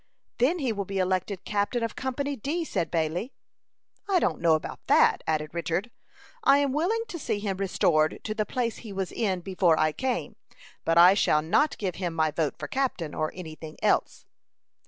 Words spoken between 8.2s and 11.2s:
to the place he was in before I came, but I